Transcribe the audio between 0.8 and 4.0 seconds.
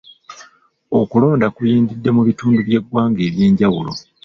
Okulonda kuyindidde mu bitundu by'eggwanga ebyenjawulo.